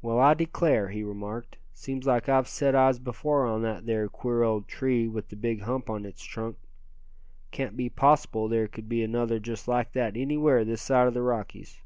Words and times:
"Well, 0.00 0.20
I 0.20 0.34
declare," 0.34 0.90
he 0.90 1.02
remarked, 1.02 1.56
"seems 1.74 2.06
like 2.06 2.28
I've 2.28 2.46
set 2.46 2.76
eyes 2.76 3.00
before 3.00 3.44
on 3.46 3.62
that 3.62 3.84
there 3.84 4.08
queer 4.08 4.44
old 4.44 4.68
tree 4.68 5.08
with 5.08 5.28
the 5.28 5.34
big 5.34 5.62
hump 5.62 5.90
on 5.90 6.06
its 6.06 6.22
trunk. 6.22 6.56
Can't 7.50 7.76
be 7.76 7.88
possible 7.88 8.46
there 8.46 8.68
could 8.68 8.88
be 8.88 9.02
another 9.02 9.40
just 9.40 9.66
like 9.66 9.90
that 9.94 10.16
anywhere 10.16 10.64
this 10.64 10.82
side 10.82 11.12
the 11.14 11.22
Rockies." 11.22 11.80